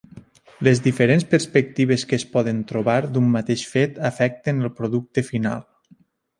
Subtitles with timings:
[0.67, 5.67] Les diferents perspectives que es poden trobar d'un mateix fet afecten el producte final.